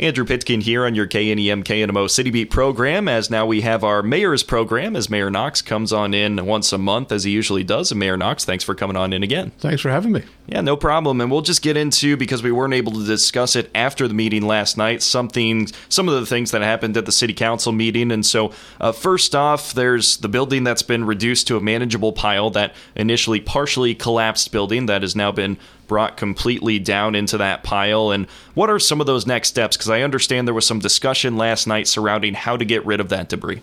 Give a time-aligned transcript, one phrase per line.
[0.00, 3.08] Andrew Pitkin here on your KNEM KNMO City Beat program.
[3.08, 6.78] As now we have our mayor's program, as Mayor Knox comes on in once a
[6.78, 7.90] month, as he usually does.
[7.90, 9.50] And Mayor Knox, thanks for coming on in again.
[9.58, 10.22] Thanks for having me.
[10.46, 11.20] Yeah, no problem.
[11.20, 14.46] And we'll just get into because we weren't able to discuss it after the meeting
[14.46, 15.02] last night.
[15.02, 18.12] Something, some of the things that happened at the city council meeting.
[18.12, 22.50] And so, uh, first off, there's the building that's been reduced to a manageable pile.
[22.50, 25.58] That initially partially collapsed building that has now been
[25.88, 28.12] brought completely down into that pile?
[28.12, 29.76] And what are some of those next steps?
[29.76, 33.08] Because I understand there was some discussion last night surrounding how to get rid of
[33.08, 33.62] that debris.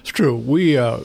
[0.00, 0.34] It's true.
[0.36, 1.00] We, uh,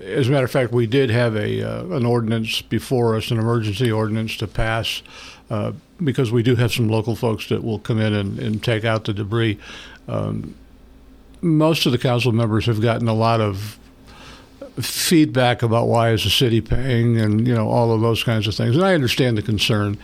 [0.00, 3.38] as a matter of fact, we did have a uh, an ordinance before us, an
[3.38, 5.02] emergency ordinance to pass.
[5.48, 8.84] Uh, because we do have some local folks that will come in and, and take
[8.84, 9.58] out the debris.
[10.08, 10.54] Um,
[11.40, 13.78] most of the council members have gotten a lot of
[14.76, 18.54] feedback about why is the city paying and you know all of those kinds of
[18.54, 18.76] things.
[18.76, 19.98] And i understand the concern.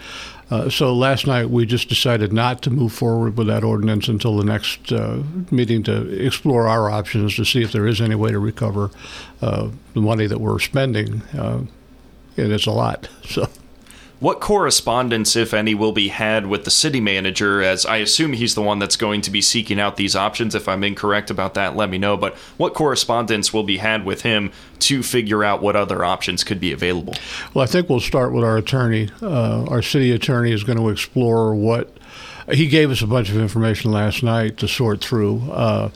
[0.51, 4.37] Uh, so last night we just decided not to move forward with that ordinance until
[4.37, 8.31] the next uh, meeting to explore our options to see if there is any way
[8.31, 8.91] to recover
[9.41, 11.63] uh, the money that we're spending uh,
[12.37, 13.09] and it's a lot.
[13.25, 13.49] So
[14.23, 17.61] what correspondence, if any, will be had with the city manager?
[17.61, 20.55] As I assume he's the one that's going to be seeking out these options.
[20.55, 22.17] If I'm incorrect about that, let me know.
[22.17, 26.61] But what correspondence will be had with him to figure out what other options could
[26.61, 27.15] be available?
[27.53, 29.11] Well, I think we'll start with our attorney.
[29.21, 31.93] Uh, our city attorney is going to explore what
[32.49, 35.51] he gave us a bunch of information last night to sort through.
[35.51, 35.91] Uh,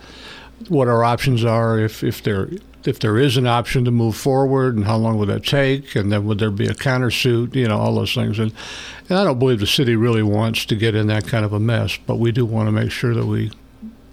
[0.69, 2.49] what our options are if, if there
[2.85, 6.13] if there is an option to move forward and how long would that take and
[6.13, 8.39] then would there be a countersuit you know all those things.
[8.39, 8.53] And,
[9.09, 11.61] and I don't believe the city really wants to get in that kind of a
[11.61, 13.51] mess but we do want to make sure that we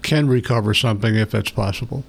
[0.01, 2.03] can recover something if that's possible.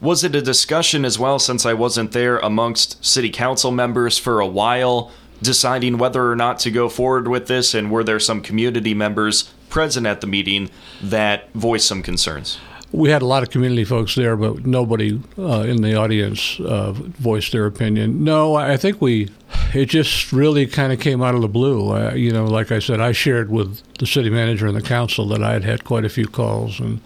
[0.00, 4.40] Was it a discussion as well since I wasn't there amongst city council members for
[4.40, 5.10] a while
[5.42, 7.74] deciding whether or not to go forward with this?
[7.74, 10.70] And were there some community members present at the meeting
[11.02, 12.58] that voiced some concerns
[12.92, 16.92] we had a lot of community folks there, but nobody uh, in the audience uh,
[16.92, 18.24] voiced their opinion.
[18.24, 19.28] No, I think we,
[19.74, 21.92] it just really kind of came out of the blue.
[21.92, 25.26] Uh, you know, like I said, I shared with the city manager and the council
[25.28, 27.00] that I had had quite a few calls and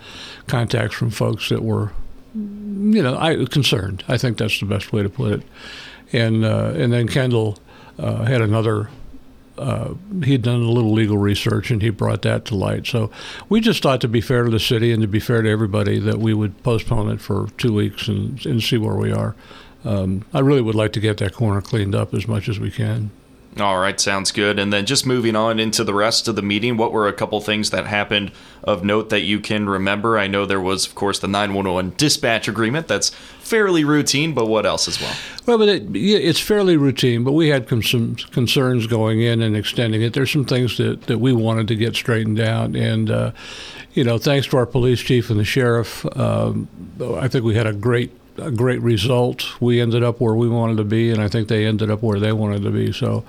[0.47, 1.93] contacts from folks that were,
[2.35, 4.05] you know, I concerned.
[4.07, 5.43] I think that's the best way to put it.
[6.13, 7.59] And uh, and then Kendall
[7.99, 8.89] uh, had another
[9.59, 12.87] uh, he'd done a little legal research and he brought that to light.
[12.87, 13.11] So
[13.49, 15.99] we just thought to be fair to the city and to be fair to everybody
[15.99, 19.35] that we would postpone it for two weeks and, and see where we are.
[19.85, 22.71] Um, I really would like to get that corner cleaned up as much as we
[22.71, 23.11] can.
[23.61, 24.59] All right, sounds good.
[24.59, 27.39] And then just moving on into the rest of the meeting, what were a couple
[27.43, 28.33] things that happened
[28.65, 30.19] of note that you can remember?
[30.19, 32.89] I know there was, of course, the 911 dispatch agreement.
[32.89, 35.15] That's fairly routine, but what else as well?
[35.45, 40.01] Well, but it, it's fairly routine, but we had some concerns going in and extending
[40.01, 40.15] it.
[40.15, 42.75] There's some things that, that we wanted to get straightened out.
[42.75, 43.33] And, uh,
[43.93, 46.69] you know, thanks to our police chief and the sheriff, um,
[47.03, 49.61] I think we had a great a great result.
[49.61, 52.19] We ended up where we wanted to be, and I think they ended up where
[52.19, 52.93] they wanted to be.
[52.93, 53.25] So,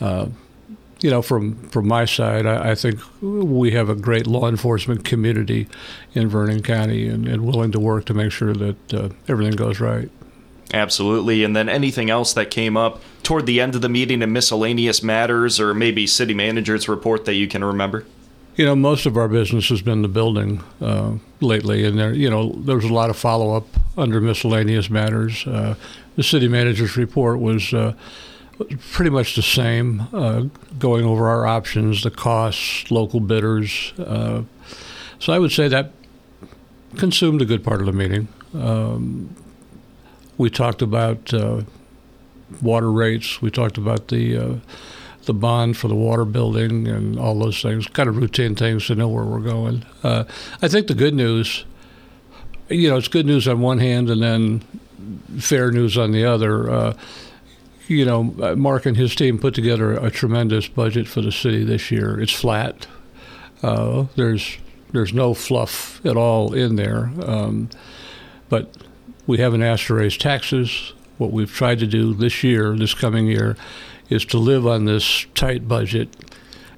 [0.00, 0.26] uh,
[1.00, 5.04] you know, from from my side, I, I, think we have a great law enforcement
[5.04, 5.68] community
[6.14, 9.78] in Vernon County, and, and willing to work to make sure that uh, everything goes
[9.78, 10.10] right.
[10.74, 11.44] Absolutely.
[11.44, 15.02] And then anything else that came up toward the end of the meeting in miscellaneous
[15.02, 18.04] matters, or maybe city manager's report that you can remember?
[18.56, 22.30] You know, most of our business has been the building uh, lately, and there, you
[22.30, 23.66] know, there was a lot of follow up
[23.98, 25.46] under miscellaneous matters.
[25.46, 25.74] Uh,
[26.16, 27.92] the city manager's report was uh,
[28.92, 30.44] pretty much the same, uh,
[30.78, 33.92] going over our options, the costs, local bidders.
[33.98, 34.44] Uh,
[35.18, 35.92] so I would say that
[36.96, 38.26] consumed a good part of the meeting.
[38.54, 39.36] Um,
[40.38, 41.60] we talked about uh,
[42.62, 43.42] water rates.
[43.42, 44.62] We talked about the
[45.26, 48.94] the bond for the water building and all those things, kind of routine things to
[48.94, 49.84] know where we're going.
[50.02, 50.24] Uh,
[50.62, 51.64] I think the good news,
[52.68, 54.60] you know, it's good news on one hand and then
[55.38, 56.70] fair news on the other.
[56.70, 56.96] Uh,
[57.88, 61.62] you know, uh, Mark and his team put together a tremendous budget for the city
[61.62, 62.20] this year.
[62.20, 62.86] It's flat.
[63.62, 64.58] Uh, there's
[64.92, 67.68] there's no fluff at all in there, um,
[68.48, 68.76] but
[69.26, 70.92] we haven't asked to raise taxes.
[71.18, 73.56] What we've tried to do this year, this coming year,
[74.08, 76.08] is to live on this tight budget,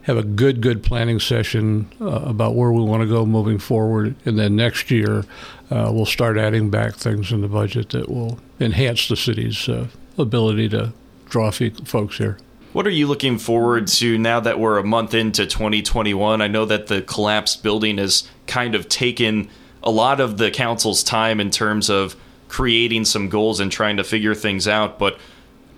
[0.02, 4.14] have a good, good planning session uh, about where we want to go moving forward,
[4.24, 5.24] and then next year
[5.70, 9.88] uh, we'll start adding back things in the budget that will enhance the city's uh,
[10.16, 10.92] ability to
[11.28, 12.38] draw folks here.
[12.72, 16.42] What are you looking forward to now that we're a month into 2021?
[16.42, 19.48] I know that the collapsed building has kind of taken
[19.82, 22.14] a lot of the council's time in terms of
[22.48, 25.18] creating some goals and trying to figure things out, but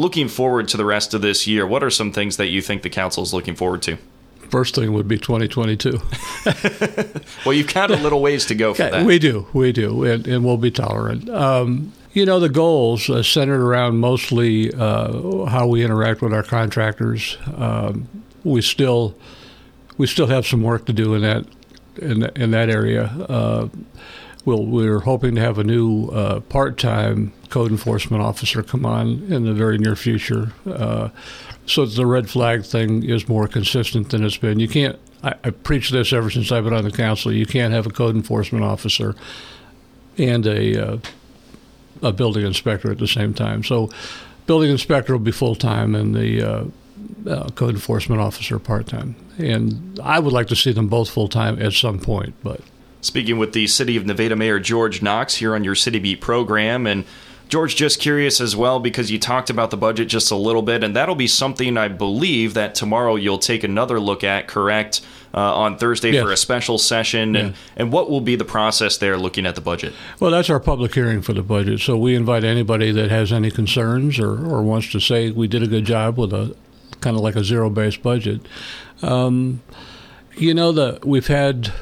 [0.00, 2.82] looking forward to the rest of this year, what are some things that you think
[2.82, 3.98] the council is looking forward to?
[4.50, 5.92] first thing would be 2022.
[7.46, 9.06] well, you've got a little ways to go for that.
[9.06, 11.28] We do, we do, and, and we'll be tolerant.
[11.30, 16.42] Um, you know, the goals uh, centered around mostly uh, how we interact with our
[16.42, 17.38] contractors.
[17.56, 18.08] Um,
[18.42, 19.14] we still
[19.96, 21.46] we still have some work to do in that
[21.98, 23.04] in, in that area.
[23.04, 23.68] Uh,
[24.44, 29.44] we'll, we're hoping to have a new uh, part-time code enforcement officer come on in
[29.44, 31.08] the very near future, uh,
[31.66, 34.58] so the red flag thing is more consistent than it's been.
[34.58, 34.98] You can't.
[35.22, 37.32] I, I preach this ever since I've been on the council.
[37.32, 39.14] You can't have a code enforcement officer
[40.18, 40.98] and a uh,
[42.02, 43.62] a building inspector at the same time.
[43.62, 43.90] So,
[44.46, 46.64] building inspector will be full time, and the uh,
[47.28, 49.14] uh, code enforcement officer part time.
[49.38, 52.34] And I would like to see them both full time at some point.
[52.42, 52.60] But
[53.00, 56.86] speaking with the City of Nevada Mayor George Knox here on your City Beat program,
[56.86, 57.04] and
[57.48, 60.84] George, just curious as well because you talked about the budget just a little bit,
[60.84, 64.46] and that'll be something I believe that tomorrow you'll take another look at.
[64.46, 65.00] Correct?
[65.32, 66.24] uh, on Thursday yes.
[66.24, 67.34] for a special session.
[67.34, 67.40] Yeah.
[67.40, 69.94] And, and what will be the process there looking at the budget?
[70.18, 71.80] Well, that's our public hearing for the budget.
[71.80, 75.62] So we invite anybody that has any concerns or, or wants to say we did
[75.62, 76.56] a good job with a
[77.00, 78.40] kind of like a zero based budget.
[79.02, 79.62] Um,
[80.36, 81.72] you know, the, we've had.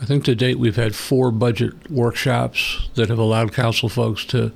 [0.00, 4.50] I think to date we've had four budget workshops that have allowed council folks to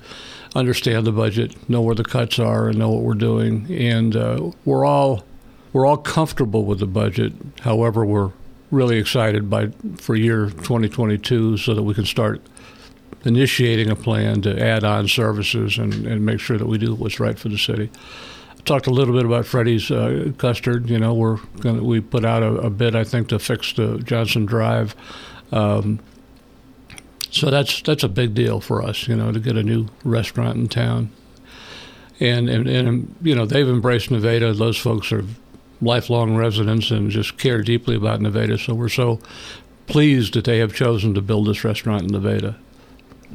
[0.55, 3.67] understand the budget, know where the cuts are, and know what we're doing.
[3.69, 5.23] And uh, we're all
[5.71, 7.33] we're all comfortable with the budget.
[7.61, 8.31] However, we're
[8.71, 12.41] really excited by for year 2022 so that we can start
[13.25, 17.19] initiating a plan to add on services and, and make sure that we do what's
[17.19, 17.89] right for the city.
[18.51, 20.89] I talked a little bit about Freddy's uh, custard.
[20.89, 23.99] You know, we're gonna, we put out a, a, bid I think to fix the
[23.99, 24.95] Johnson Drive.
[25.51, 25.99] Um,
[27.31, 30.57] so that's that's a big deal for us, you know, to get a new restaurant
[30.57, 31.11] in town.
[32.19, 34.53] And and, and you know they've embraced Nevada.
[34.53, 35.25] Those folks are
[35.81, 38.57] lifelong residents and just care deeply about Nevada.
[38.57, 39.19] So we're so
[39.87, 42.57] pleased that they have chosen to build this restaurant in Nevada.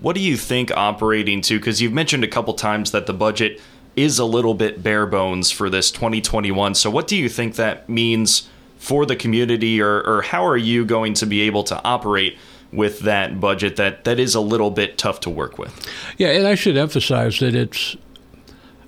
[0.01, 1.59] What do you think operating to?
[1.59, 3.61] Because you've mentioned a couple times that the budget
[3.97, 6.75] is a little bit bare bones for this 2021.
[6.75, 8.49] So what do you think that means
[8.81, 12.37] for the community, or, or how are you going to be able to operate?
[12.73, 15.75] with that budget that that is a little bit tough to work with.
[16.19, 17.97] Yeah, and I should emphasize that it's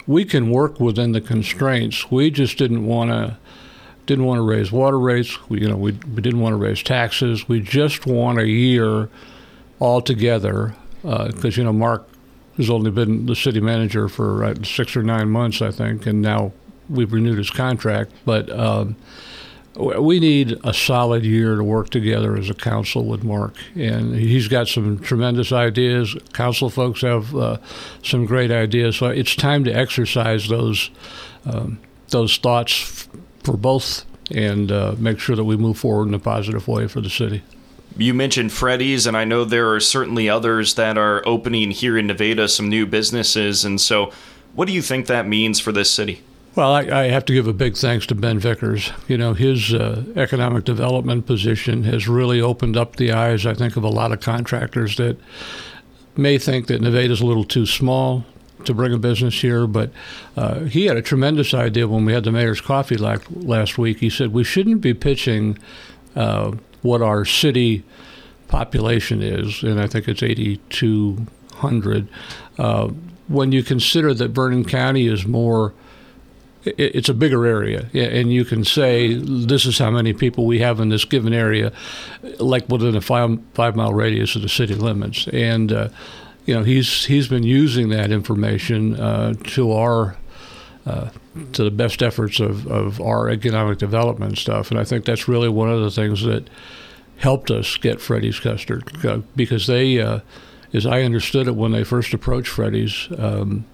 [0.06, 2.08] we can work within the constraints.
[2.08, 3.36] We just didn't want to
[4.06, 5.36] didn't want to raise water rates.
[5.48, 7.48] We, you know, we, we didn't want to raise taxes.
[7.48, 9.08] We just want a year
[9.80, 12.08] altogether because uh, you know Mark
[12.56, 16.20] has only been the city manager for uh, six or nine months, I think, and
[16.20, 16.52] now
[16.88, 18.12] we've renewed his contract.
[18.24, 18.96] But um,
[19.76, 24.48] we need a solid year to work together as a council with Mark, and he's
[24.48, 26.14] got some tremendous ideas.
[26.32, 27.56] Council folks have uh,
[28.02, 30.90] some great ideas, so it's time to exercise those
[31.46, 31.80] um,
[32.10, 33.08] those thoughts
[33.42, 37.00] for both and uh, make sure that we move forward in a positive way for
[37.00, 37.42] the city.
[37.96, 42.06] You mentioned Freddy's, and I know there are certainly others that are opening here in
[42.06, 43.64] Nevada, some new businesses.
[43.64, 44.12] And so,
[44.54, 46.22] what do you think that means for this city?
[46.54, 48.92] Well, I, I have to give a big thanks to Ben Vickers.
[49.08, 53.76] You know, his uh, economic development position has really opened up the eyes, I think,
[53.76, 55.16] of a lot of contractors that
[56.14, 58.26] may think that Nevada's a little too small,
[58.64, 59.90] to bring a business here, but
[60.36, 63.98] uh, he had a tremendous idea when we had the mayor's coffee last week.
[63.98, 65.58] He said we shouldn't be pitching
[66.14, 66.52] uh,
[66.82, 67.84] what our city
[68.48, 72.08] population is, and I think it's 8,200.
[72.58, 72.88] Uh,
[73.28, 75.72] when you consider that Vernon County is more
[76.64, 80.80] it's a bigger area, and you can say this is how many people we have
[80.80, 81.72] in this given area,
[82.38, 85.26] like within a five five mile radius of the city limits.
[85.28, 85.88] And uh,
[86.46, 90.16] you know, he's he's been using that information uh, to our
[90.86, 91.10] uh,
[91.52, 95.48] to the best efforts of, of our economic development stuff, and I think that's really
[95.48, 96.48] one of the things that
[97.18, 100.20] helped us get Freddy's Custard uh, because they, uh,
[100.72, 103.64] as I understood it when they first approached Freddy's, um,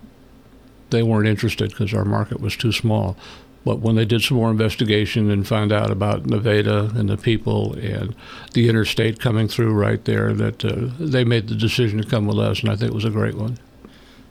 [0.91, 3.17] they weren't interested because our market was too small.
[3.65, 7.75] But when they did some more investigation and found out about Nevada and the people
[7.75, 8.15] and
[8.55, 12.39] the interstate coming through right there, that uh, they made the decision to come with
[12.39, 13.59] us, and I think it was a great one.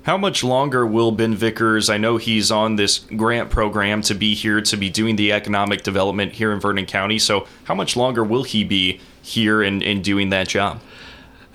[0.04, 1.90] How much longer will Ben Vickers?
[1.90, 5.84] I know he's on this grant program to be here to be doing the economic
[5.84, 7.20] development here in Vernon County.
[7.20, 10.82] So, how much longer will he be here and, and doing that job?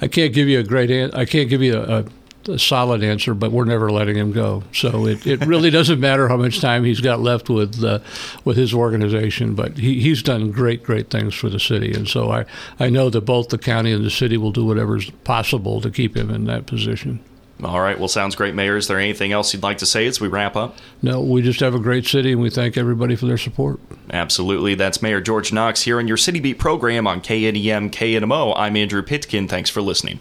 [0.03, 0.91] I can't give you a great.
[1.15, 2.05] I can't give you a, a
[2.49, 4.65] a solid answer, but we're never letting him go.
[4.73, 8.01] So it, it really doesn't matter how much time he's got left with uh,
[8.45, 11.93] with his organization, but he, he's done great, great things for the city.
[11.93, 12.45] And so I,
[12.79, 16.17] I know that both the county and the city will do whatever's possible to keep
[16.17, 17.21] him in that position.
[17.65, 17.97] All right.
[17.99, 18.77] Well, sounds great, Mayor.
[18.77, 20.77] Is there anything else you'd like to say as we wrap up?
[21.01, 23.79] No, we just have a great city, and we thank everybody for their support.
[24.11, 24.75] Absolutely.
[24.75, 28.55] That's Mayor George Knox here on your City Beat program on KNEM KNMO.
[28.57, 29.47] I'm Andrew Pitkin.
[29.47, 30.21] Thanks for listening.